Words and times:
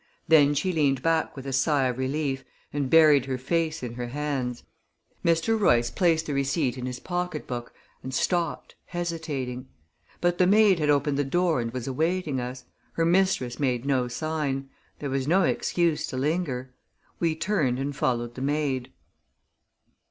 Then 0.27 0.55
she 0.55 0.73
leaned 0.73 1.03
back 1.03 1.35
with 1.35 1.45
a 1.45 1.53
sigh 1.53 1.83
of 1.85 1.99
relief, 1.99 2.43
and 2.73 2.89
buried 2.89 3.25
her 3.25 3.37
face 3.37 3.83
in 3.83 3.93
her 3.93 4.07
hands. 4.07 4.63
Mr. 5.23 5.59
Royce 5.59 5.91
placed 5.91 6.25
the 6.25 6.33
receipt 6.33 6.75
in 6.75 6.87
his 6.87 6.99
pocket 6.99 7.45
book, 7.45 7.71
and 8.01 8.11
stopped, 8.11 8.73
hesitating. 8.87 9.67
But 10.19 10.39
the 10.39 10.47
maid 10.47 10.79
had 10.79 10.89
opened 10.89 11.19
the 11.19 11.23
door 11.23 11.61
and 11.61 11.71
was 11.71 11.85
awaiting 11.85 12.39
us. 12.41 12.63
Her 12.93 13.05
mistress 13.05 13.59
made 13.59 13.85
no 13.85 14.07
sign; 14.07 14.71
there 14.97 15.11
was 15.11 15.27
no 15.27 15.43
excuse 15.43 16.07
to 16.07 16.17
linger. 16.17 16.73
We 17.19 17.35
turned 17.35 17.77
and 17.77 17.95
followed 17.95 18.33
the 18.33 18.41
maid. 18.41 18.91